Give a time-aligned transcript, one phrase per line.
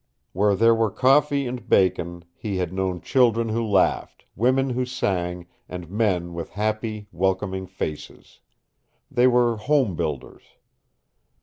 [0.33, 5.45] Where there were coffee and bacon, he had known children who laughed, women who sang,
[5.69, 8.39] and men with happy, welcoming faces.
[9.11, 10.41] They were home builders.